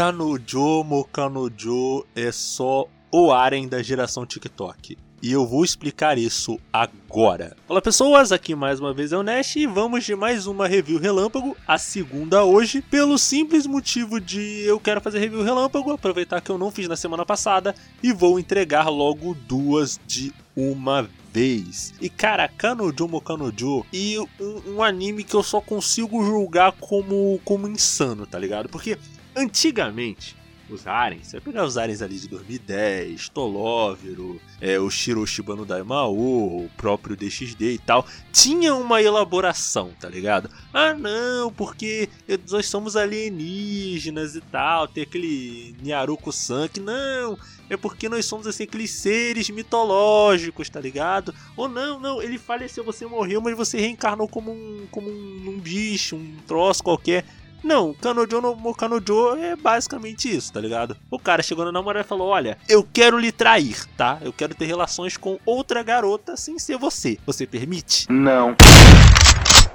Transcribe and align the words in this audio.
Kanojo 0.00 0.82
Mokanojo 0.82 2.06
é 2.16 2.32
só 2.32 2.88
o 3.12 3.30
Aren 3.30 3.68
da 3.68 3.82
geração 3.82 4.24
TikTok. 4.24 4.96
E 5.22 5.30
eu 5.30 5.46
vou 5.46 5.62
explicar 5.62 6.16
isso 6.16 6.58
agora. 6.72 7.54
Olá 7.68 7.82
pessoas, 7.82 8.32
aqui 8.32 8.54
mais 8.54 8.80
uma 8.80 8.94
vez 8.94 9.12
é 9.12 9.18
o 9.18 9.22
Nash 9.22 9.56
e 9.56 9.66
vamos 9.66 10.02
de 10.02 10.16
mais 10.16 10.46
uma 10.46 10.66
review 10.66 10.98
relâmpago, 10.98 11.54
a 11.68 11.76
segunda 11.76 12.42
hoje, 12.42 12.80
pelo 12.80 13.18
simples 13.18 13.66
motivo 13.66 14.18
de 14.18 14.62
eu 14.62 14.80
quero 14.80 15.02
fazer 15.02 15.18
review 15.18 15.42
relâmpago, 15.42 15.92
aproveitar 15.92 16.40
que 16.40 16.48
eu 16.48 16.56
não 16.56 16.70
fiz 16.70 16.88
na 16.88 16.96
semana 16.96 17.26
passada 17.26 17.74
e 18.02 18.10
vou 18.10 18.40
entregar 18.40 18.88
logo 18.88 19.36
duas 19.46 20.00
de 20.06 20.32
uma 20.56 21.06
vez. 21.30 21.92
E 22.00 22.08
cara, 22.08 22.48
Kanojo 22.48 23.06
Mokanojo 23.06 23.84
e 23.92 24.18
um, 24.18 24.76
um 24.76 24.82
anime 24.82 25.24
que 25.24 25.34
eu 25.34 25.42
só 25.42 25.60
consigo 25.60 26.24
julgar 26.24 26.72
como, 26.80 27.38
como 27.44 27.68
insano, 27.68 28.26
tá 28.26 28.38
ligado? 28.38 28.70
Porque 28.70 28.96
antigamente 29.36 30.40
os 30.72 30.86
Arens, 30.86 31.26
você 31.26 31.32
vai 31.38 31.40
pegar 31.40 31.64
os 31.64 31.76
Arens 31.76 32.00
ali 32.00 32.18
de 32.18 32.28
2010, 32.28 33.28
Tolovero, 33.30 34.40
é, 34.60 34.78
o 34.78 34.88
Shiroshiba 34.88 35.56
no 35.56 35.64
Daimao, 35.64 36.16
o 36.16 36.70
próprio 36.76 37.16
DXD 37.16 37.72
e 37.72 37.78
tal, 37.78 38.06
tinha 38.32 38.74
uma 38.74 39.02
elaboração, 39.02 39.90
tá 39.98 40.08
ligado? 40.08 40.48
Ah 40.72 40.94
não, 40.94 41.52
porque 41.52 42.08
nós 42.48 42.66
somos 42.66 42.96
alienígenas 42.96 44.36
e 44.36 44.40
tal, 44.40 44.86
tem 44.86 45.02
aquele 45.02 45.74
Nyaruko 45.82 46.32
Sank, 46.32 46.78
não, 46.78 47.36
é 47.68 47.76
porque 47.76 48.08
nós 48.08 48.26
somos 48.26 48.46
assim 48.46 48.64
aqueles 48.64 48.90
seres 48.90 49.48
mitológicos, 49.50 50.68
tá 50.68 50.80
ligado? 50.80 51.34
Ou 51.56 51.68
não, 51.68 52.00
não, 52.00 52.22
ele 52.22 52.38
faleceu, 52.38 52.84
você 52.84 53.06
morreu, 53.06 53.40
mas 53.40 53.56
você 53.56 53.78
reencarnou 53.78 54.28
como 54.28 54.52
um, 54.52 54.86
como 54.90 55.08
um, 55.08 55.50
um 55.50 55.58
bicho, 55.58 56.16
um 56.16 56.36
troço 56.46 56.82
qualquer. 56.82 57.24
Não, 57.62 57.92
Kanojo 57.94 58.40
no 58.40 58.74
Kanojo 58.74 59.36
é 59.36 59.54
basicamente 59.54 60.34
isso, 60.34 60.52
tá 60.52 60.60
ligado? 60.60 60.96
O 61.10 61.18
cara 61.18 61.42
chegou 61.42 61.64
na 61.64 61.72
namorada 61.72 62.04
e 62.04 62.08
falou: 62.08 62.28
Olha, 62.28 62.58
eu 62.68 62.86
quero 62.90 63.18
lhe 63.18 63.30
trair, 63.30 63.84
tá? 63.96 64.18
Eu 64.22 64.32
quero 64.32 64.54
ter 64.54 64.64
relações 64.64 65.16
com 65.16 65.38
outra 65.44 65.82
garota 65.82 66.36
sem 66.36 66.58
ser 66.58 66.78
você. 66.78 67.18
Você 67.26 67.46
permite? 67.46 68.10
Não. 68.10 68.56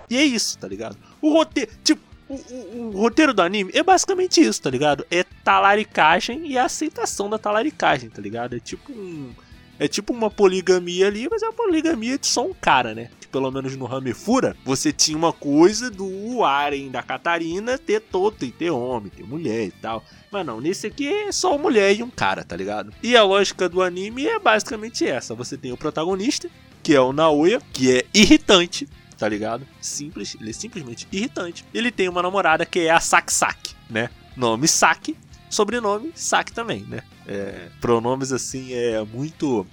E 0.09 0.17
é 0.17 0.23
isso, 0.23 0.58
tá 0.58 0.67
ligado? 0.67 0.97
O 1.22 1.31
roteiro. 1.31 1.72
Tipo, 1.83 2.02
o, 2.27 2.33
o, 2.36 2.92
o, 2.95 3.02
roteiro 3.02 3.33
do 3.33 3.42
anime 3.42 3.72
é 3.73 3.83
basicamente 3.83 4.42
isso, 4.42 4.61
tá 4.61 4.70
ligado? 4.70 5.05
É 5.11 5.23
talaricagem 5.44 6.47
e 6.47 6.58
a 6.58 6.66
aceitação 6.66 7.30
da 7.30 7.38
talaricagem, 7.38 8.09
tá 8.09 8.22
ligado? 8.22 8.55
É 8.55 8.59
tipo 8.59 8.92
um. 8.92 9.31
É 9.77 9.88
tipo 9.88 10.14
uma 10.14 10.31
poligamia 10.31 11.08
ali, 11.08 11.27
mas 11.30 11.44
é 11.44 11.47
uma 11.47 11.53
poligamia 11.53 12.17
de 12.17 12.25
só 12.25 12.45
um 12.45 12.53
cara, 12.53 12.95
né? 12.95 13.09
Pelo 13.36 13.52
menos 13.52 13.75
no 13.75 13.83
Ramefura, 13.83 14.55
você 14.64 14.94
tinha 14.94 15.17
uma 15.17 15.33
coisa 15.33 15.91
do 15.91 16.41
Aren 16.45 16.88
da 16.88 17.03
Catarina 17.03 17.77
ter 17.77 18.00
todo, 18.00 18.45
e 18.45 18.50
ter 18.50 18.69
homem, 18.69 19.11
ter 19.11 19.25
mulher 19.25 19.66
e 19.66 19.72
tal. 19.72 20.05
Mas 20.31 20.45
não, 20.45 20.61
nesse 20.61 20.88
aqui 20.88 21.05
é 21.05 21.33
só 21.33 21.58
mulher 21.58 21.94
e 21.94 22.02
um 22.02 22.09
cara, 22.09 22.45
tá 22.45 22.55
ligado? 22.55 22.94
E 23.03 23.14
a 23.14 23.23
lógica 23.23 23.67
do 23.67 23.81
anime 23.81 24.25
é 24.25 24.39
basicamente 24.39 25.05
essa: 25.05 25.36
você 25.36 25.58
tem 25.58 25.73
o 25.73 25.75
protagonista, 25.75 26.50
que 26.81 26.95
é 26.95 27.02
o 27.02 27.11
Naoya, 27.11 27.61
que 27.73 27.97
é 27.97 28.05
irritante, 28.14 28.88
tá 29.17 29.27
ligado? 29.27 29.67
Simples, 29.81 30.38
ele 30.39 30.52
é 30.52 30.53
simplesmente 30.53 31.05
irritante. 31.11 31.66
Ele 31.73 31.92
tem 31.92 32.08
uma 32.08 32.23
namorada 32.23 32.66
que 32.66 32.80
é 32.80 32.89
a 32.89 33.02
Saksaki, 33.02 33.75
né? 33.89 34.09
Nome 34.38 34.66
Saki, 34.66 35.17
sobrenome 35.49 36.14
Saki 36.16 36.53
também, 36.53 36.86
né? 36.88 37.03
É, 37.27 37.67
pronomes 37.81 38.31
assim 38.31 38.72
é 38.72 39.03
muito 39.03 39.67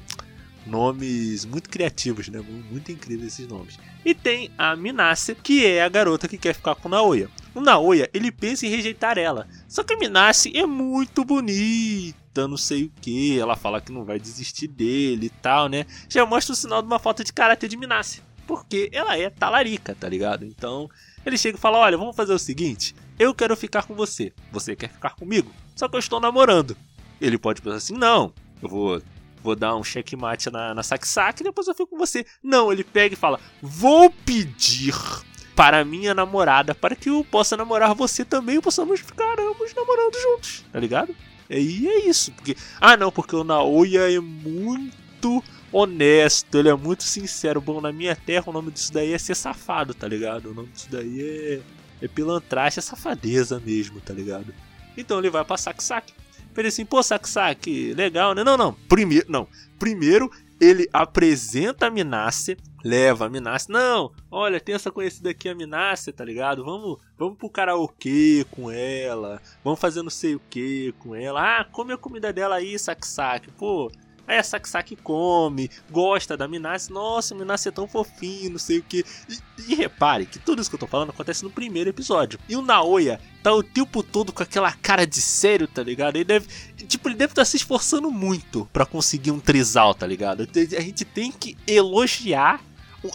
nomes 0.66 1.44
muito 1.44 1.68
criativos, 1.68 2.28
né? 2.28 2.40
Muito 2.70 2.92
incríveis 2.92 3.34
esses 3.34 3.46
nomes. 3.46 3.78
E 4.04 4.14
tem 4.14 4.50
a 4.56 4.74
Minase, 4.76 5.34
que 5.34 5.66
é 5.66 5.82
a 5.82 5.88
garota 5.88 6.28
que 6.28 6.38
quer 6.38 6.54
ficar 6.54 6.74
com 6.74 6.88
Naoya. 6.88 7.28
O 7.54 7.60
Naoya, 7.60 8.08
ele 8.12 8.32
pensa 8.32 8.66
em 8.66 8.70
rejeitar 8.70 9.18
ela. 9.18 9.46
Só 9.68 9.82
que 9.82 9.94
a 9.94 9.98
Minase 9.98 10.56
é 10.56 10.66
muito 10.66 11.24
bonita, 11.24 12.48
não 12.48 12.56
sei 12.56 12.84
o 12.84 12.92
que. 13.00 13.38
Ela 13.38 13.56
fala 13.56 13.80
que 13.80 13.92
não 13.92 14.04
vai 14.04 14.18
desistir 14.18 14.68
dele 14.68 15.26
e 15.26 15.30
tal, 15.30 15.68
né? 15.68 15.86
Já 16.08 16.24
mostra 16.24 16.52
o 16.52 16.56
sinal 16.56 16.82
de 16.82 16.86
uma 16.86 16.98
falta 16.98 17.22
de 17.22 17.32
caráter 17.32 17.68
de 17.68 17.76
Minase. 17.76 18.22
Porque 18.46 18.90
ela 18.92 19.16
é 19.16 19.30
talarica, 19.30 19.94
tá 19.94 20.08
ligado? 20.08 20.44
Então, 20.44 20.88
ele 21.24 21.38
chega 21.38 21.56
e 21.56 21.60
fala: 21.60 21.78
Olha, 21.78 21.96
vamos 21.96 22.16
fazer 22.16 22.32
o 22.32 22.38
seguinte. 22.38 22.94
Eu 23.18 23.34
quero 23.34 23.56
ficar 23.56 23.84
com 23.84 23.94
você. 23.94 24.32
Você 24.50 24.74
quer 24.74 24.90
ficar 24.90 25.14
comigo? 25.14 25.52
Só 25.76 25.88
que 25.88 25.94
eu 25.94 26.00
estou 26.00 26.20
namorando. 26.20 26.76
Ele 27.20 27.38
pode 27.38 27.62
pensar 27.62 27.76
assim: 27.76 27.94
Não, 27.94 28.32
eu 28.60 28.68
vou 28.68 29.02
vou 29.42 29.56
dar 29.56 29.76
um 29.76 29.84
checkmate 29.84 30.50
na, 30.50 30.74
na 30.74 30.82
Saksaki 30.82 31.42
e 31.42 31.44
depois 31.44 31.66
eu 31.66 31.74
fico 31.74 31.90
com 31.90 31.98
você. 31.98 32.24
Não, 32.42 32.72
ele 32.72 32.84
pega 32.84 33.14
e 33.14 33.18
fala: 33.18 33.40
Vou 33.60 34.10
pedir 34.10 34.94
para 35.54 35.84
minha 35.84 36.14
namorada 36.14 36.74
para 36.74 36.96
que 36.96 37.10
eu 37.10 37.24
possa 37.24 37.56
namorar 37.56 37.94
você 37.94 38.24
também 38.24 38.56
e 38.56 38.60
possamos 38.60 39.00
ficar 39.00 39.38
ambos 39.38 39.74
namorando 39.74 40.14
juntos, 40.20 40.64
tá 40.72 40.80
ligado? 40.80 41.14
E 41.50 41.86
é 41.86 42.08
isso. 42.08 42.32
Porque, 42.32 42.56
ah, 42.80 42.96
não, 42.96 43.12
porque 43.12 43.36
o 43.36 43.44
Naoya 43.44 44.10
é 44.10 44.18
muito 44.18 45.42
honesto, 45.70 46.58
ele 46.58 46.68
é 46.68 46.74
muito 46.74 47.02
sincero. 47.02 47.60
Bom, 47.60 47.80
na 47.80 47.92
minha 47.92 48.16
terra 48.16 48.44
o 48.46 48.52
nome 48.52 48.70
disso 48.70 48.92
daí 48.92 49.12
é 49.12 49.18
ser 49.18 49.34
safado, 49.34 49.94
tá 49.94 50.06
ligado? 50.06 50.50
O 50.50 50.54
nome 50.54 50.68
disso 50.68 50.88
daí 50.90 51.20
é, 51.20 51.60
é 52.04 52.08
pilantragem, 52.08 52.78
é 52.78 52.82
safadeza 52.82 53.60
mesmo, 53.60 54.00
tá 54.00 54.14
ligado? 54.14 54.54
Então 54.96 55.18
ele 55.18 55.30
vai 55.30 55.44
pra 55.44 55.56
Saksaki. 55.56 56.14
Falei 56.54 56.68
assim, 56.68 56.84
pô, 56.84 57.02
Saksaki, 57.02 57.94
legal, 57.94 58.34
né? 58.34 58.44
Não, 58.44 58.56
não. 58.56 58.74
Primeiro, 58.88 59.26
não. 59.28 59.48
Primeiro 59.78 60.30
ele 60.62 60.88
apresenta 60.92 61.88
a 61.88 61.90
Minassi, 61.90 62.56
leva 62.84 63.26
a 63.26 63.28
Minassi. 63.28 63.68
Não, 63.68 64.12
olha, 64.30 64.60
tem 64.60 64.76
essa 64.76 64.92
conhecida 64.92 65.30
aqui, 65.30 65.48
a 65.48 65.54
Minassi, 65.56 66.12
tá 66.12 66.24
ligado? 66.24 66.64
Vamos, 66.64 66.98
vamos 67.18 67.36
pro 67.36 67.50
karaokê 67.50 68.46
com 68.48 68.70
ela. 68.70 69.42
Vamos 69.64 69.80
fazer 69.80 70.02
não 70.02 70.10
sei 70.10 70.36
o 70.36 70.40
que 70.48 70.94
com 71.00 71.16
ela. 71.16 71.60
Ah, 71.60 71.64
come 71.64 71.92
a 71.92 71.98
comida 71.98 72.32
dela 72.32 72.54
aí, 72.54 72.78
Saksaki. 72.78 73.50
Pô, 73.50 73.90
Aí 74.26 74.38
a 74.38 74.42
Saksaki 74.42 74.96
come, 74.96 75.70
gosta 75.90 76.36
da 76.36 76.46
Minassi, 76.46 76.92
nossa, 76.92 77.34
Minassi 77.34 77.68
é 77.68 77.72
tão 77.72 77.88
fofinho, 77.88 78.50
não 78.50 78.58
sei 78.58 78.78
o 78.78 78.82
que. 78.82 79.04
E, 79.68 79.74
repare 79.74 80.26
que 80.26 80.38
tudo 80.38 80.60
isso 80.60 80.70
que 80.70 80.76
eu 80.76 80.80
tô 80.80 80.86
falando 80.86 81.10
acontece 81.10 81.42
no 81.42 81.50
primeiro 81.50 81.90
episódio. 81.90 82.38
E 82.48 82.56
o 82.56 82.62
Naoya 82.62 83.20
tá 83.42 83.52
o 83.52 83.62
tempo 83.62 84.02
todo 84.02 84.32
com 84.32 84.42
aquela 84.42 84.72
cara 84.72 85.06
de 85.06 85.20
sério, 85.20 85.66
tá 85.66 85.82
ligado? 85.82 86.16
Ele 86.16 86.24
deve. 86.24 86.46
Tipo, 86.86 87.08
ele 87.08 87.16
deve 87.16 87.32
estar 87.32 87.42
tá 87.42 87.46
se 87.46 87.56
esforçando 87.56 88.10
muito 88.10 88.68
para 88.72 88.86
conseguir 88.86 89.30
um 89.30 89.40
trisal, 89.40 89.94
tá 89.94 90.06
ligado? 90.06 90.48
A 90.76 90.80
gente 90.80 91.04
tem 91.04 91.32
que 91.32 91.56
elogiar 91.66 92.60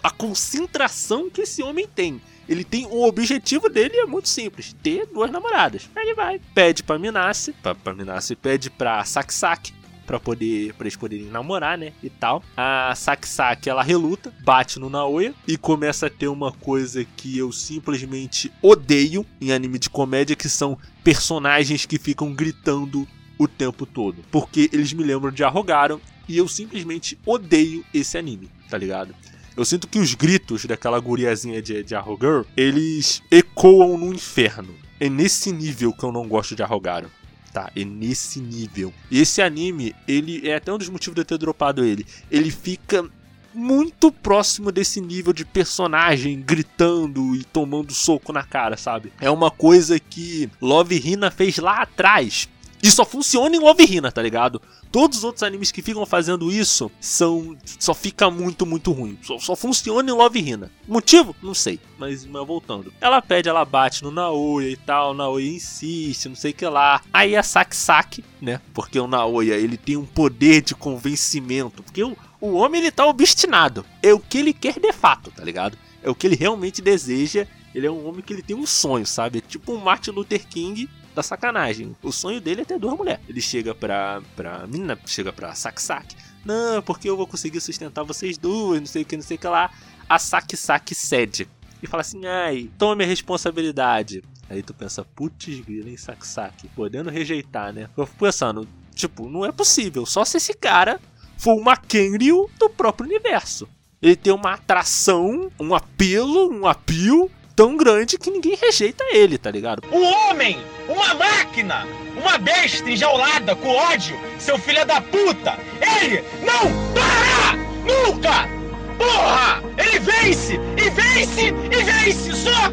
a 0.03 0.09
concentração 0.09 1.29
que 1.29 1.41
esse 1.41 1.63
homem 1.63 1.87
tem. 1.87 2.21
Ele 2.47 2.63
tem 2.63 2.85
o 2.85 3.05
objetivo 3.05 3.67
dele 3.67 3.97
é 3.97 4.05
muito 4.05 4.29
simples, 4.29 4.73
ter 4.81 5.05
duas 5.07 5.29
namoradas. 5.29 5.89
Aí 5.95 6.05
ele 6.05 6.15
vai, 6.15 6.39
pede 6.53 6.81
pra 6.81 6.97
Minassi, 6.97 7.51
pra, 7.51 7.75
pra 7.75 7.93
Minassi 7.93 8.35
pede 8.35 8.69
pra 8.69 9.03
Saksaki, 9.03 9.73
para 10.07 10.19
poder 10.19 10.73
para 10.73 10.85
eles 10.85 10.95
poderem 10.95 11.25
namorar, 11.25 11.77
né, 11.77 11.91
e 12.01 12.09
tal. 12.09 12.41
A 12.55 12.95
Saksaki 12.95 13.69
ela 13.69 13.83
reluta, 13.83 14.33
bate 14.43 14.79
no 14.79 14.89
Naoya 14.89 15.35
e 15.45 15.57
começa 15.57 16.07
a 16.07 16.09
ter 16.09 16.29
uma 16.29 16.51
coisa 16.51 17.05
que 17.17 17.37
eu 17.37 17.51
simplesmente 17.51 18.51
odeio 18.61 19.25
em 19.39 19.51
anime 19.51 19.77
de 19.77 19.89
comédia 19.89 20.35
que 20.35 20.47
são 20.49 20.77
personagens 21.03 21.85
que 21.85 21.99
ficam 21.99 22.33
gritando 22.33 23.07
o 23.37 23.47
tempo 23.47 23.85
todo, 23.85 24.23
porque 24.31 24.69
eles 24.73 24.93
me 24.93 25.03
lembram 25.03 25.31
de 25.31 25.43
Arrogaram 25.43 26.01
e 26.27 26.37
eu 26.37 26.47
simplesmente 26.47 27.19
odeio 27.25 27.85
esse 27.93 28.17
anime, 28.17 28.49
tá 28.69 28.77
ligado? 28.77 29.13
Eu 29.55 29.65
sinto 29.65 29.87
que 29.87 29.99
os 29.99 30.13
gritos 30.13 30.65
daquela 30.65 30.99
guriazinha 30.99 31.61
de, 31.61 31.83
de 31.83 31.95
Arrogar, 31.95 32.45
eles 32.55 33.23
ecoam 33.31 33.97
no 33.97 34.13
inferno. 34.13 34.73
É 34.99 35.09
nesse 35.09 35.51
nível 35.51 35.91
que 35.93 36.03
eu 36.03 36.11
não 36.11 36.27
gosto 36.27 36.55
de 36.55 36.61
Arrogaram 36.61 37.09
tá? 37.57 37.71
É 37.75 37.83
nesse 37.83 38.39
nível. 38.39 38.93
E 39.09 39.19
esse 39.19 39.41
anime, 39.41 39.95
ele 40.07 40.47
é 40.47 40.55
até 40.55 40.71
um 40.71 40.77
dos 40.77 40.89
motivos 40.89 41.15
de 41.15 41.21
eu 41.21 41.25
ter 41.25 41.39
dropado 41.39 41.83
ele. 41.83 42.05
Ele 42.29 42.51
fica 42.51 43.03
muito 43.51 44.11
próximo 44.11 44.71
desse 44.71 45.01
nível 45.01 45.33
de 45.33 45.43
personagem 45.43 46.39
gritando 46.39 47.35
e 47.35 47.43
tomando 47.43 47.91
soco 47.91 48.31
na 48.31 48.43
cara, 48.43 48.77
sabe? 48.77 49.11
É 49.19 49.31
uma 49.31 49.49
coisa 49.49 49.99
que 49.99 50.47
Love 50.61 51.01
Hina 51.03 51.31
fez 51.31 51.57
lá 51.57 51.81
atrás. 51.81 52.47
Só 52.91 53.05
funciona 53.05 53.55
em 53.55 53.59
Love 53.59 53.83
Hina, 53.83 54.11
tá 54.11 54.21
ligado? 54.21 54.61
Todos 54.91 55.19
os 55.19 55.23
outros 55.23 55.43
animes 55.43 55.71
que 55.71 55.81
ficam 55.81 56.05
fazendo 56.05 56.51
isso 56.51 56.89
são. 56.99 57.57
só 57.79 57.93
fica 57.93 58.29
muito, 58.29 58.65
muito 58.65 58.91
ruim. 58.91 59.17
Só, 59.21 59.37
só 59.39 59.55
funciona 59.55 60.09
em 60.09 60.13
Love 60.13 60.39
Hina. 60.39 60.71
Motivo? 60.87 61.35
Não 61.41 61.53
sei. 61.53 61.79
Mas, 61.97 62.25
mas 62.25 62.47
voltando. 62.47 62.93
Ela 63.01 63.21
pede, 63.21 63.49
ela 63.49 63.65
bate 63.65 64.03
no 64.03 64.11
Naoya 64.11 64.69
e 64.69 64.77
tal. 64.77 65.13
Naoya 65.13 65.47
insiste, 65.47 66.29
não 66.29 66.35
sei 66.35 66.51
o 66.51 66.53
que 66.53 66.65
lá. 66.65 67.01
Aí 67.11 67.35
a 67.35 67.43
Saksaki, 67.43 68.23
né? 68.41 68.61
Porque 68.73 68.99
o 68.99 69.07
Naoya 69.07 69.55
ele 69.55 69.77
tem 69.77 69.97
um 69.97 70.05
poder 70.05 70.61
de 70.61 70.75
convencimento. 70.75 71.83
Porque 71.83 72.03
o, 72.03 72.15
o 72.39 72.53
homem 72.53 72.81
ele 72.81 72.91
tá 72.91 73.05
obstinado. 73.05 73.85
É 74.01 74.13
o 74.13 74.19
que 74.19 74.37
ele 74.37 74.53
quer 74.53 74.79
de 74.79 74.93
fato, 74.93 75.31
tá 75.31 75.43
ligado? 75.43 75.77
É 76.01 76.09
o 76.09 76.15
que 76.15 76.27
ele 76.27 76.35
realmente 76.35 76.81
deseja. 76.81 77.45
Ele 77.75 77.85
é 77.85 77.91
um 77.91 78.07
homem 78.07 78.21
que 78.21 78.33
ele 78.33 78.41
tem 78.41 78.55
um 78.55 78.65
sonho, 78.65 79.05
sabe? 79.05 79.39
É 79.39 79.41
tipo 79.41 79.71
um 79.73 79.77
Martin 79.77 80.11
Luther 80.11 80.47
King 80.47 80.89
da 81.17 81.23
sacanagem. 81.23 81.95
O 82.01 82.11
sonho 82.11 82.39
dele 82.39 82.61
é 82.61 82.65
ter 82.65 82.79
duas 82.79 82.95
mulheres. 82.95 83.21
Ele 83.27 83.41
chega 83.41 83.73
pra, 83.73 84.21
pra 84.35 84.65
menina, 84.67 84.97
chega 85.05 85.33
pra 85.33 85.55
Saksaki. 85.55 86.15
Não, 86.45 86.81
porque 86.81 87.09
eu 87.09 87.17
vou 87.17 87.27
conseguir 87.27 87.59
sustentar 87.59 88.03
vocês 88.03 88.37
duas, 88.37 88.79
não 88.79 88.87
sei 88.87 89.01
o 89.01 89.05
que, 89.05 89.17
não 89.17 89.23
sei 89.23 89.35
o 89.35 89.39
que 89.39 89.47
lá. 89.47 89.71
A 90.07 90.19
Saksaki 90.19 90.95
cede. 90.95 91.49
E 91.81 91.87
fala 91.87 92.01
assim, 92.01 92.25
ai, 92.25 92.69
tome 92.77 93.03
a 93.03 93.07
responsabilidade. 93.07 94.23
Aí 94.49 94.63
tu 94.63 94.73
pensa, 94.73 95.03
putz, 95.03 95.59
grila, 95.59 95.89
hein, 95.89 95.97
Saksaki, 95.97 96.69
podendo 96.69 97.09
rejeitar, 97.09 97.73
né? 97.73 97.89
Eu 97.97 98.05
fico 98.05 98.19
pensando, 98.19 98.67
tipo, 98.95 99.27
não 99.29 99.43
é 99.45 99.51
possível, 99.51 100.05
só 100.05 100.23
se 100.23 100.37
esse 100.37 100.53
cara 100.53 101.01
for 101.37 101.55
uma 101.55 101.75
Kenryu 101.75 102.49
do 102.57 102.69
próprio 102.69 103.07
universo. 103.07 103.67
Ele 104.01 104.15
tem 104.15 104.31
uma 104.31 104.53
atração, 104.53 105.51
um 105.59 105.73
apelo, 105.73 106.49
um 106.51 106.65
apio 106.67 107.29
tão 107.57 107.75
grande 107.75 108.19
que 108.19 108.29
ninguém 108.29 108.55
rejeita 108.55 109.03
ele, 109.11 109.35
tá 109.35 109.49
ligado? 109.49 109.81
Um 109.91 110.03
homem, 110.03 110.59
uma 110.87 111.15
máquina, 111.15 111.87
uma 112.15 112.37
besta 112.37 112.87
enjaulada 112.87 113.55
com 113.55 113.69
ódio, 113.69 114.15
seu 114.37 114.59
filho 114.59 114.85
da 114.85 115.01
puta, 115.01 115.57
ele 115.81 116.23
não 116.45 116.93
para! 116.93 117.57
Nunca! 117.83 118.47
Porra! 118.95 119.63
Ele 119.75 119.97
vence! 119.99 120.53
E 120.53 120.89
vence! 120.91 121.47
E 121.47 121.83
vence! 121.83 122.35
Só! 122.35 122.71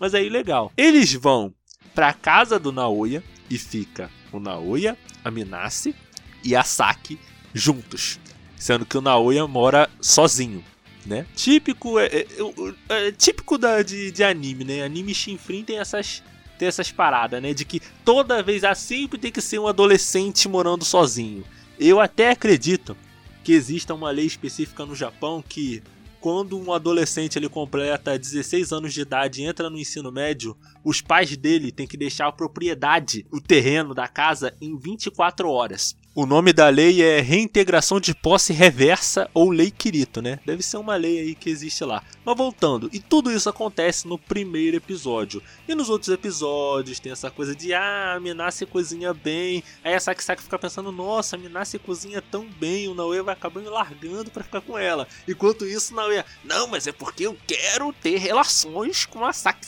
Mas 0.00 0.12
aí 0.12 0.28
legal. 0.28 0.72
Eles 0.76 1.12
vão 1.12 1.54
pra 1.94 2.12
casa 2.12 2.58
do 2.58 2.72
Naoya 2.72 3.22
e 3.48 3.56
fica 3.58 4.10
o 4.32 4.40
Naoya, 4.40 4.98
a 5.24 5.30
Minase 5.30 5.94
e 6.42 6.56
a 6.56 6.64
Saki 6.64 7.16
juntos. 7.54 8.18
Sendo 8.56 8.84
que 8.84 8.98
o 8.98 9.00
Naoya 9.00 9.46
mora 9.46 9.88
sozinho, 10.00 10.64
né? 11.06 11.26
Típico, 11.34 11.98
é, 11.98 12.06
é, 12.06 12.26
é, 12.88 13.08
é 13.08 13.12
típico 13.12 13.58
da, 13.58 13.82
de, 13.82 14.10
de, 14.10 14.24
anime, 14.24 14.64
né? 14.64 14.82
Anime 14.82 15.14
Shinfrin 15.14 15.64
tem 15.64 15.78
essas, 15.78 16.22
tem 16.58 16.68
essas 16.68 16.90
paradas, 16.90 17.42
né? 17.42 17.52
De 17.52 17.64
que 17.64 17.80
toda 18.04 18.42
vez 18.42 18.64
há 18.64 18.74
sempre 18.74 19.18
tem 19.18 19.32
que 19.32 19.40
ser 19.40 19.58
um 19.58 19.66
adolescente 19.66 20.48
morando 20.48 20.84
sozinho. 20.84 21.44
Eu 21.78 22.00
até 22.00 22.30
acredito 22.30 22.96
que 23.42 23.52
exista 23.52 23.94
uma 23.94 24.10
lei 24.10 24.26
específica 24.26 24.86
no 24.86 24.94
Japão 24.94 25.42
que 25.46 25.82
quando 26.20 26.56
um 26.56 26.72
adolescente 26.72 27.36
ele 27.36 27.48
completa 27.48 28.16
16 28.16 28.70
anos 28.72 28.94
de 28.94 29.00
idade 29.00 29.42
e 29.42 29.44
entra 29.44 29.68
no 29.68 29.76
ensino 29.76 30.12
médio, 30.12 30.56
os 30.84 31.00
pais 31.00 31.36
dele 31.36 31.72
têm 31.72 31.86
que 31.86 31.96
deixar 31.96 32.28
a 32.28 32.32
propriedade, 32.32 33.26
o 33.28 33.40
terreno 33.40 33.92
da 33.92 34.06
casa 34.06 34.54
em 34.60 34.76
24 34.76 35.50
horas. 35.50 35.96
O 36.14 36.26
nome 36.26 36.52
da 36.52 36.68
lei 36.68 37.02
é 37.02 37.22
Reintegração 37.22 37.98
de 37.98 38.14
Posse 38.14 38.52
Reversa 38.52 39.30
ou 39.32 39.48
Lei 39.50 39.70
Kirito, 39.70 40.20
né? 40.20 40.38
Deve 40.44 40.62
ser 40.62 40.76
uma 40.76 40.94
lei 40.94 41.18
aí 41.18 41.34
que 41.34 41.48
existe 41.48 41.82
lá. 41.86 42.04
Mas 42.22 42.36
voltando, 42.36 42.90
e 42.92 43.00
tudo 43.00 43.32
isso 43.32 43.48
acontece 43.48 44.06
no 44.06 44.18
primeiro 44.18 44.76
episódio. 44.76 45.42
E 45.66 45.74
nos 45.74 45.88
outros 45.88 46.10
episódios 46.10 47.00
tem 47.00 47.12
essa 47.12 47.30
coisa 47.30 47.56
de 47.56 47.72
ah, 47.72 48.12
a 48.16 48.20
Minase 48.20 48.66
cozinha 48.66 49.14
bem. 49.14 49.64
Aí 49.82 49.94
a 49.94 49.98
Saki 49.98 50.22
fica 50.42 50.58
pensando, 50.58 50.92
nossa, 50.92 51.36
a 51.36 51.38
Minase 51.38 51.78
cozinha 51.78 52.20
tão 52.20 52.44
bem, 52.60 52.88
o 52.88 52.94
Naoya 52.94 53.22
vai 53.22 53.32
acabando 53.32 53.70
largando 53.70 54.30
para 54.30 54.44
ficar 54.44 54.60
com 54.60 54.76
ela. 54.76 55.08
Enquanto 55.26 55.64
isso, 55.64 55.94
Naoya, 55.94 56.26
não, 56.44 56.66
mas 56.66 56.86
é 56.86 56.92
porque 56.92 57.24
eu 57.26 57.34
quero 57.46 57.90
ter 57.90 58.18
relações 58.18 59.06
com 59.06 59.24
a 59.24 59.32
Saki 59.32 59.66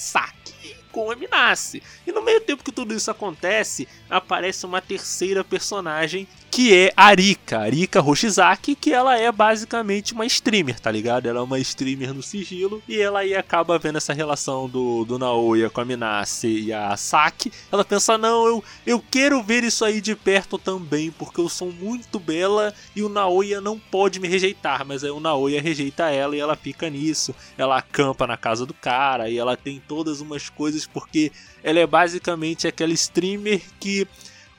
com 0.95 1.11
a 1.11 1.17
Minase. 1.17 1.83
E 2.07 2.13
no 2.13 2.23
meio 2.23 2.41
tempo 2.41 2.63
que 2.63 2.71
tudo 2.71 2.95
isso 2.95 3.11
acontece, 3.11 3.89
aparece 4.09 4.65
uma 4.65 4.81
terceira 4.81 5.43
personagem 5.43 6.29
que 6.55 6.73
é 6.73 6.93
Arika, 6.97 7.59
Arika 7.59 8.01
Hoshizaki, 8.01 8.77
que 8.77 8.93
ela 8.93 9.19
é 9.19 9.33
basicamente 9.33 10.13
uma 10.13 10.25
streamer, 10.25 10.79
tá 10.79 10.89
ligado? 10.89 11.27
Ela 11.27 11.41
é 11.41 11.43
uma 11.43 11.59
streamer 11.59 12.15
no 12.15 12.23
sigilo 12.23 12.81
e 12.89 12.97
ela 12.97 13.19
aí 13.19 13.35
acaba 13.35 13.77
vendo 13.77 13.97
essa 13.97 14.13
relação 14.13 14.69
do, 14.69 15.05
do 15.05 15.19
Naoya 15.19 15.69
com 15.69 15.81
a 15.81 15.85
Minase 15.85 16.47
e 16.47 16.73
a 16.73 16.97
Saki. 16.97 17.51
Ela 17.73 17.85
pensa: 17.85 18.17
não, 18.17 18.47
eu, 18.47 18.65
eu 18.87 19.05
quero 19.11 19.43
ver 19.43 19.65
isso 19.65 19.85
aí 19.85 20.01
de 20.01 20.15
perto 20.15 20.57
também, 20.57 21.11
porque 21.11 21.41
eu 21.41 21.49
sou 21.49 21.73
muito 21.73 22.21
bela 22.21 22.73
e 22.95 23.03
o 23.03 23.09
Naoya 23.09 23.61
não 23.61 23.77
pode 23.77 24.21
me 24.21 24.29
rejeitar. 24.29 24.87
Mas 24.87 25.03
aí 25.03 25.11
o 25.11 25.19
Naoya 25.19 25.61
rejeita 25.61 26.09
ela 26.11 26.37
e 26.37 26.39
ela 26.39 26.55
fica 26.55 26.89
nisso. 26.89 27.35
Ela 27.59 27.79
acampa 27.79 28.29
na 28.29 28.37
casa 28.37 28.65
do 28.65 28.75
cara 28.75 29.29
e 29.29 29.37
ela 29.37 29.57
tem 29.57 29.83
todas 29.89 30.21
umas 30.21 30.49
coisas 30.49 30.87
porque 30.87 31.33
ela 31.65 31.81
é 31.81 31.87
basicamente 31.87 32.69
aquela 32.69 32.93
streamer 32.93 33.61
que 33.81 34.07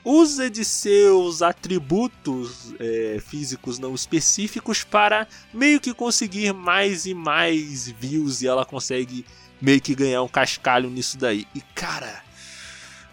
usa 0.08 0.48
de 0.48 0.64
seus 0.64 1.42
atributos 1.42 2.72
é, 2.78 3.18
físicos 3.20 3.76
não 3.80 3.92
específicos 3.92 4.84
para 4.84 5.26
meio 5.52 5.80
que 5.80 5.92
conseguir 5.92 6.54
mais 6.54 7.06
e 7.06 7.12
mais 7.12 7.88
views 7.88 8.40
e 8.40 8.46
ela 8.46 8.64
consegue 8.64 9.26
meio 9.60 9.80
que 9.80 9.96
ganhar 9.96 10.22
um 10.22 10.28
cascalho 10.28 10.88
nisso 10.88 11.18
daí. 11.18 11.44
E 11.52 11.60
cara, 11.74 12.22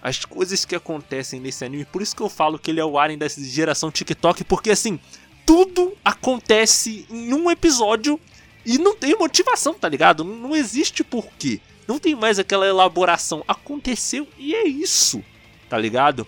as 0.03 0.23
coisas 0.23 0.65
que 0.65 0.75
acontecem 0.75 1.39
nesse 1.39 1.65
anime, 1.65 1.83
por 1.83 2.03
isso 2.03 2.15
que 2.15 2.21
eu 2.21 2.29
falo 2.29 2.59
que 2.59 2.69
ele 2.69 2.79
é 2.79 2.85
o 2.85 2.99
Aren 2.99 3.17
da 3.17 3.27
geração 3.27 3.89
TikTok, 3.89 4.43
porque 4.43 4.69
assim, 4.69 4.99
tudo 5.47 5.97
acontece 6.05 7.07
em 7.09 7.33
um 7.33 7.49
episódio 7.49 8.19
e 8.63 8.77
não 8.77 8.95
tem 8.95 9.17
motivação, 9.17 9.73
tá 9.73 9.89
ligado? 9.89 10.23
Não 10.23 10.55
existe 10.55 11.03
porquê. 11.03 11.59
Não 11.87 11.97
tem 11.97 12.13
mais 12.13 12.37
aquela 12.37 12.67
elaboração. 12.67 13.43
Aconteceu 13.47 14.27
e 14.37 14.53
é 14.53 14.67
isso, 14.67 15.23
tá 15.67 15.77
ligado? 15.77 16.27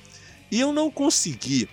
E 0.56 0.60
eu 0.62 0.72
não 0.72 0.90
consegui 0.90 1.68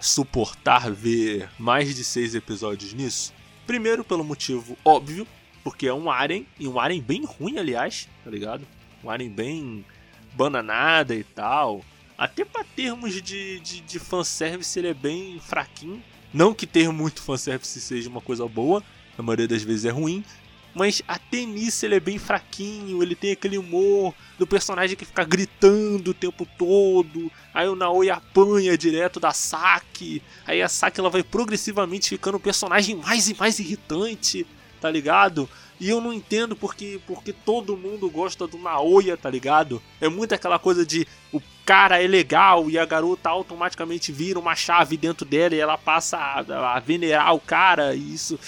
suportar 0.00 0.90
ver 0.90 1.48
mais 1.56 1.94
de 1.94 2.02
seis 2.02 2.34
episódios 2.34 2.92
nisso. 2.92 3.32
Primeiro, 3.64 4.02
pelo 4.02 4.24
motivo 4.24 4.76
óbvio, 4.84 5.24
porque 5.62 5.86
é 5.86 5.94
um 5.94 6.10
Aren, 6.10 6.44
e 6.58 6.66
um 6.66 6.80
Aren 6.80 7.00
bem 7.00 7.24
ruim, 7.24 7.58
aliás, 7.58 8.08
tá 8.24 8.28
ligado? 8.28 8.66
Um 9.04 9.08
Aren 9.08 9.28
bem 9.28 9.84
bananada 10.32 11.14
e 11.14 11.22
tal. 11.22 11.84
Até 12.18 12.44
para 12.44 12.64
termos 12.64 13.22
de, 13.22 13.60
de, 13.60 13.80
de 13.82 13.98
fanservice, 14.00 14.76
ele 14.76 14.88
é 14.88 14.94
bem 14.94 15.38
fraquinho. 15.38 16.02
Não 16.34 16.52
que 16.52 16.66
ter 16.66 16.90
muito 16.90 17.22
fanservice 17.22 17.80
seja 17.80 18.10
uma 18.10 18.20
coisa 18.20 18.48
boa, 18.48 18.82
a 19.16 19.22
maioria 19.22 19.46
das 19.46 19.62
vezes 19.62 19.84
é 19.84 19.90
ruim, 19.90 20.24
mas 20.74 21.02
até 21.06 21.44
nisso 21.44 21.84
ele 21.84 21.96
é 21.96 22.00
bem 22.00 22.18
fraquinho, 22.18 23.02
ele 23.02 23.14
tem 23.14 23.32
aquele 23.32 23.58
humor 23.58 24.14
do 24.38 24.46
personagem 24.46 24.96
que 24.96 25.04
fica 25.04 25.24
gritando 25.24 26.10
o 26.10 26.14
tempo 26.14 26.46
todo, 26.58 27.30
aí 27.52 27.68
o 27.68 27.76
Naoi 27.76 28.10
apanha 28.10 28.76
direto 28.76 29.20
da 29.20 29.32
Saki, 29.32 30.22
aí 30.46 30.62
a 30.62 30.68
Saki 30.68 31.00
ela 31.00 31.10
vai 31.10 31.22
progressivamente 31.22 32.08
ficando 32.08 32.36
o 32.36 32.40
personagem 32.40 32.96
mais 32.96 33.28
e 33.28 33.34
mais 33.34 33.58
irritante, 33.58 34.46
tá 34.80 34.90
ligado? 34.90 35.48
E 35.82 35.88
eu 35.88 36.00
não 36.00 36.12
entendo 36.12 36.54
porque, 36.54 37.00
porque 37.08 37.32
todo 37.32 37.76
mundo 37.76 38.08
gosta 38.08 38.46
do 38.46 38.56
Naoya, 38.56 39.16
tá 39.16 39.28
ligado? 39.28 39.82
É 40.00 40.08
muito 40.08 40.32
aquela 40.32 40.56
coisa 40.56 40.86
de 40.86 41.06
o 41.32 41.42
cara 41.66 42.00
é 42.00 42.06
legal 42.06 42.70
e 42.70 42.78
a 42.78 42.86
garota 42.86 43.28
automaticamente 43.28 44.12
vira 44.12 44.38
uma 44.38 44.54
chave 44.54 44.96
dentro 44.96 45.26
dela 45.26 45.56
e 45.56 45.58
ela 45.58 45.76
passa 45.76 46.16
a, 46.16 46.76
a 46.76 46.78
venerar 46.78 47.34
o 47.34 47.40
cara 47.40 47.96
e 47.96 48.14
isso 48.14 48.38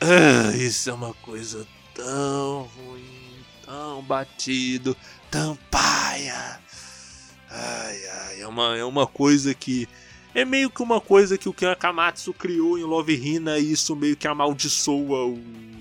ah, 0.00 0.56
isso 0.56 0.90
é 0.90 0.92
uma 0.92 1.12
coisa 1.14 1.66
tão 1.94 2.68
ruim, 2.76 3.44
tão 3.64 4.02
batido, 4.02 4.96
tão 5.30 5.58
paia. 5.70 6.60
Ai, 7.50 8.06
ai, 8.06 8.40
é 8.40 8.46
uma, 8.46 8.76
é 8.76 8.84
uma 8.84 9.06
coisa 9.06 9.54
que. 9.54 9.88
É 10.34 10.44
meio 10.44 10.70
que 10.70 10.82
uma 10.82 11.00
coisa 11.00 11.36
que 11.36 11.48
o 11.48 11.52
Ken 11.54 11.70
Akamatsu 11.70 12.32
criou 12.32 12.78
em 12.78 12.84
Love 12.84 13.14
Hina 13.14 13.58
e 13.58 13.72
isso 13.72 13.96
meio 13.96 14.16
que 14.16 14.28
amaldiçoa 14.28 15.34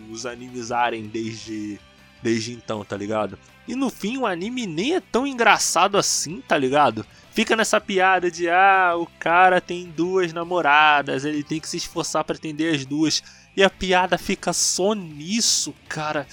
os 0.10 0.26
animes 0.26 0.72
Aren 0.72 1.04
desde, 1.04 1.80
desde 2.24 2.54
então, 2.54 2.84
tá 2.84 2.98
ligado? 2.98 3.38
E 3.68 3.76
no 3.76 3.90
fim 3.90 4.18
o 4.18 4.26
anime 4.26 4.66
nem 4.66 4.96
é 4.96 5.02
tão 5.02 5.28
engraçado 5.28 5.98
assim, 5.98 6.42
tá 6.48 6.58
ligado? 6.58 7.06
Fica 7.34 7.56
nessa 7.56 7.80
piada 7.80 8.32
de 8.32 8.50
ah, 8.50 8.96
o 8.98 9.06
cara 9.20 9.62
tem 9.62 9.92
duas 9.92 10.34
namoradas, 10.34 11.26
ele 11.26 11.44
tem 11.44 11.60
que 11.60 11.70
se 11.70 11.78
esforçar 11.78 12.24
para 12.24 12.36
atender 12.36 12.74
as 12.74 12.86
duas. 12.86 13.22
E 13.58 13.64
a 13.64 13.72
piada 13.72 14.20
fica 14.20 14.54
só 14.54 14.94
nisso, 14.94 15.74
cara. 15.90 16.28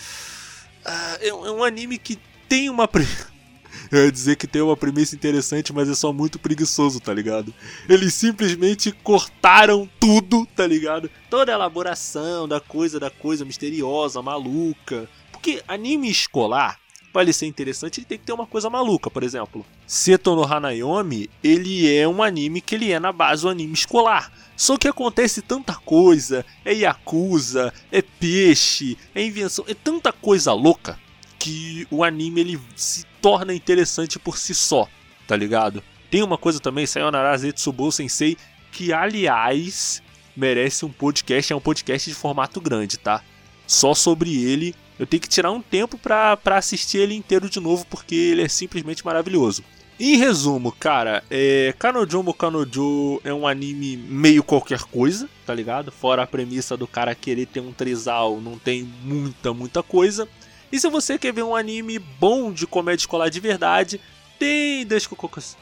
Ah, 0.85 1.17
é, 1.23 1.29
é 1.29 1.33
um 1.33 1.65
anime 1.65 1.97
que 1.97 2.19
tem 2.47 2.69
uma. 2.69 2.87
Eu 3.91 4.05
ia 4.05 4.13
dizer 4.13 4.37
que 4.37 4.47
tem 4.47 4.61
uma 4.61 4.77
premissa 4.77 5.15
interessante, 5.17 5.73
mas 5.73 5.89
é 5.89 5.95
só 5.95 6.13
muito 6.13 6.39
preguiçoso, 6.39 7.01
tá 7.01 7.15
ligado? 7.15 7.55
Eles 7.89 8.13
simplesmente 8.13 8.93
cortaram 8.93 9.89
tudo, 9.99 10.47
tá 10.55 10.67
ligado? 10.67 11.11
Toda 11.31 11.51
a 11.51 11.55
elaboração 11.55 12.47
da 12.47 12.61
coisa, 12.61 13.01
da 13.01 13.09
coisa 13.09 13.43
misteriosa, 13.43 14.21
maluca. 14.21 15.09
Porque 15.33 15.63
anime 15.67 16.11
escolar, 16.11 16.79
para 17.11 17.23
ele 17.23 17.33
ser 17.33 17.47
interessante, 17.47 18.01
ele 18.01 18.07
tem 18.07 18.19
que 18.19 18.25
ter 18.25 18.35
uma 18.35 18.47
coisa 18.47 18.69
maluca, 18.69 19.11
por 19.11 19.23
exemplo. 19.23 19.65
Seto 19.87 20.37
no 20.37 20.45
Hanayomi, 20.45 21.31
ele 21.43 21.91
é 21.91 22.07
um 22.07 22.23
anime 22.23 22.61
que 22.61 22.75
ele 22.75 22.93
é 22.93 23.01
na 23.01 23.13
base 23.13 23.47
um 23.47 23.51
anime 23.51 23.73
escolar. 23.73 24.31
Só 24.57 24.77
que 24.77 24.89
acontece 24.89 25.43
tanta 25.43 25.75
coisa, 25.75 26.45
é 26.65 26.73
Yakuza, 26.73 27.73
é 27.91 28.01
peixe, 28.03 28.97
é 29.15 29.25
invenção, 29.25 29.65
é 29.69 29.75
tanta 29.75 30.13
coisa 30.13 30.53
louca 30.53 30.99
que 31.39 31.87
o 31.91 32.05
anime 32.05 32.41
ele 32.41 32.61
se 32.77 33.05
torna 33.21 33.53
interessante 33.53 34.19
por 34.19 34.39
si 34.39 34.55
só, 34.55 34.89
tá 35.27 35.37
ligado? 35.37 35.83
Tem 36.11 36.23
uma 36.23 36.39
coisa 36.39 36.61
também, 36.61 36.87
Sayonara 36.87 37.37
Zetsubou 37.37 37.91
Sensei, 37.91 38.37
que 38.71 38.93
aliás 38.93 40.03
merece 40.37 40.85
um 40.85 40.91
podcast, 40.91 41.53
é 41.53 41.57
um 41.57 41.61
podcast 41.61 42.09
de 42.09 42.15
formato 42.15 42.61
grande, 42.61 42.97
tá? 42.97 43.23
Só 43.67 43.95
sobre 43.95 44.43
ele, 44.45 44.75
eu 44.99 45.07
tenho 45.07 45.21
que 45.21 45.29
tirar 45.29 45.51
um 45.51 45.61
tempo 45.61 45.99
pra, 45.99 46.37
pra 46.37 46.59
assistir 46.59 46.99
ele 46.99 47.15
inteiro 47.15 47.49
de 47.51 47.59
novo, 47.61 47.85
porque 47.87 48.15
ele 48.15 48.43
é 48.43 48.49
simplesmente 48.49 49.05
maravilhoso. 49.05 49.65
Em 49.99 50.17
resumo, 50.17 50.73
cara, 50.73 51.23
é, 51.31 51.73
Kanojomo 51.79 52.35
Kanojo 52.35 53.21
é 53.23 53.33
um 53.33 53.47
anime 53.47 53.97
meio 53.97 54.43
qualquer 54.43 54.81
coisa, 54.83 55.29
tá 55.47 55.55
ligado? 55.55 55.93
Fora 55.93 56.25
a 56.25 56.27
premissa 56.27 56.77
do 56.77 56.87
cara 56.87 57.15
querer 57.15 57.47
ter 57.47 57.61
um 57.61 57.73
trisal, 57.73 58.41
não 58.41 58.59
tem 58.59 58.83
muita, 59.05 59.55
muita 59.55 59.85
coisa. 59.85 60.29
E 60.73 60.81
se 60.81 60.89
você 60.89 61.17
quer 61.17 61.33
ver 61.33 61.45
um 61.45 61.55
anime 61.55 62.01
bom 62.01 62.53
de 62.53 62.67
comédia 62.67 63.03
escolar 63.03 63.29
de 63.29 63.39
verdade, 63.39 64.01
tem 64.37 64.85
Descococos. 64.85 65.57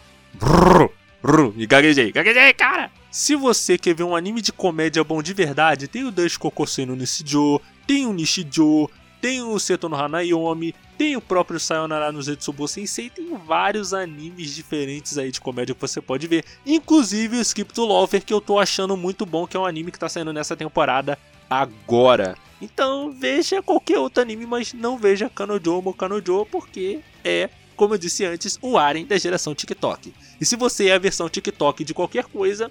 Me 1.55 1.67
gaguejei, 1.67 2.11
gaguejei, 2.11 2.55
cara! 2.55 2.91
Se 3.11 3.37
você 3.37 3.77
quer 3.77 3.95
ver 3.95 4.05
um 4.05 4.17
anime 4.17 4.41
de 4.41 4.51
comédia 4.51 5.05
bom 5.05 5.23
de 5.23 5.35
verdade, 5.35 5.87
tem 5.87 6.05
o 6.05 6.11
Descocosei 6.11 6.87
no 6.87 6.97
Nishijo, 6.97 7.61
tem 7.87 8.07
o 8.07 8.13
Nishijo, 8.15 8.89
tem 9.23 9.41
o 9.41 9.57
Seto 9.61 9.89
no 9.89 9.95
Hanayomi, 9.95 10.75
tem 10.99 11.17
o 11.17 11.21
próprio 11.21 11.61
Sayonara 11.61 12.11
no 12.11 12.21
Zetsubo 12.21 12.67
Sensei, 12.67 13.09
tem 13.09 13.39
vários 13.47 13.95
animes 13.95 14.53
diferentes 14.53 15.17
aí 15.17 15.31
de 15.31 15.41
comédia 15.41 15.77
que 15.77 15.81
você 15.81 16.01
pode 16.01 16.27
ver, 16.27 16.45
inclusive 16.67 17.37
o 17.37 17.41
Skip 17.41 17.73
to 17.73 17.85
Lover, 17.85 18.25
que 18.25 18.35
eu 18.35 18.41
tô 18.41 18.59
achando 18.59 18.97
muito 18.97 19.25
bom, 19.25 19.47
que 19.47 19.57
é 19.57 19.61
um 19.61 19.65
anime 19.65 19.93
que 19.93 19.99
tá 19.99 20.09
saindo 20.09 20.33
nessa 20.33 20.57
temporada 20.57 21.17
agora. 21.49 22.37
Então 22.61 23.13
veja 23.13 23.63
qualquer 23.63 24.01
outro 24.01 24.21
anime, 24.21 24.45
mas 24.45 24.73
não 24.73 24.99
veja 24.99 25.31
Kanojo 25.31 25.83
ou 25.85 25.95
Kanojo, 25.95 26.45
porque 26.51 26.99
é 27.25 27.49
como 27.77 27.95
eu 27.95 27.99
disse 27.99 28.25
antes, 28.25 28.59
o 28.63 28.79
Aren 28.79 29.05
da 29.05 29.19
geração 29.19 29.55
TikTok. 29.55 30.13
E 30.41 30.45
se 30.45 30.55
você 30.57 30.89
é 30.89 30.95
a 30.95 30.99
versão 30.99 31.29
TikTok 31.29 31.85
de 31.85 31.95
qualquer 31.95 32.25
coisa, 32.25 32.71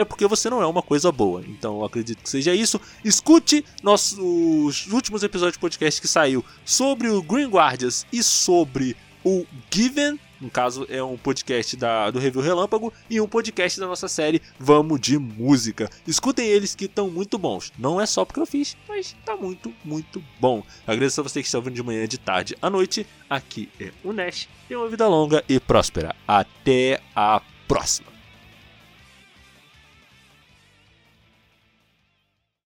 é 0.00 0.04
porque 0.04 0.26
você 0.26 0.48
não 0.48 0.62
é 0.62 0.66
uma 0.66 0.82
coisa 0.82 1.12
boa. 1.12 1.42
Então 1.46 1.78
eu 1.78 1.84
acredito 1.84 2.22
que 2.22 2.30
seja 2.30 2.54
isso. 2.54 2.80
Escute 3.04 3.64
nossos 3.82 4.86
últimos 4.86 5.22
episódios 5.22 5.54
de 5.54 5.60
podcast 5.60 6.00
que 6.00 6.08
saiu 6.08 6.44
sobre 6.64 7.08
o 7.08 7.22
Green 7.22 7.48
Guardians 7.48 8.06
e 8.12 8.22
sobre 8.22 8.96
o 9.24 9.44
Given. 9.70 10.18
No 10.40 10.48
caso, 10.48 10.86
é 10.88 11.02
um 11.02 11.18
podcast 11.18 11.76
da, 11.76 12.10
do 12.10 12.18
Review 12.18 12.40
Relâmpago 12.40 12.90
e 13.10 13.20
um 13.20 13.28
podcast 13.28 13.78
da 13.78 13.86
nossa 13.86 14.08
série 14.08 14.40
Vamos 14.58 14.98
de 14.98 15.18
Música. 15.18 15.90
Escutem 16.06 16.46
eles 16.46 16.74
que 16.74 16.86
estão 16.86 17.10
muito 17.10 17.36
bons. 17.36 17.70
Não 17.78 18.00
é 18.00 18.06
só 18.06 18.24
porque 18.24 18.40
eu 18.40 18.46
fiz, 18.46 18.74
mas 18.88 19.14
tá 19.22 19.36
muito, 19.36 19.70
muito 19.84 20.24
bom. 20.40 20.62
Agradeço 20.86 21.20
a 21.20 21.24
você 21.24 21.42
que 21.42 21.46
está 21.46 21.58
ouvindo 21.58 21.74
de 21.74 21.82
manhã, 21.82 22.08
de 22.08 22.16
tarde, 22.16 22.56
à 22.62 22.70
noite. 22.70 23.06
Aqui 23.28 23.68
é 23.78 23.92
o 24.02 24.14
Nash. 24.14 24.48
Tenha 24.66 24.80
uma 24.80 24.88
vida 24.88 25.06
longa 25.06 25.44
e 25.46 25.60
próspera. 25.60 26.16
Até 26.26 27.02
a 27.14 27.42
próxima. 27.68 28.09